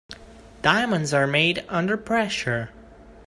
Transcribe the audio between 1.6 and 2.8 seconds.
under pressure.